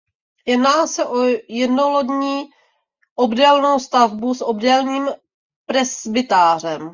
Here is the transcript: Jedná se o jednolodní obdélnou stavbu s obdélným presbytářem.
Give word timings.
Jedná 0.47 0.87
se 0.87 1.05
o 1.05 1.17
jednolodní 1.49 2.49
obdélnou 3.15 3.79
stavbu 3.79 4.33
s 4.33 4.41
obdélným 4.43 5.07
presbytářem. 5.65 6.89